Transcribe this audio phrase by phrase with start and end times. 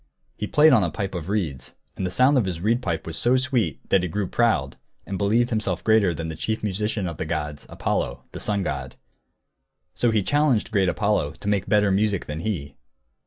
[0.35, 1.75] He played on a pipe of reeds.
[1.95, 5.15] And the sound of his reed pipe was so sweet that he grew proud, and
[5.15, 8.95] believed himself greater than the chief musician of the gods, Apollo, the sun god.
[9.93, 12.77] So he challenged great Apollo to make better music than he.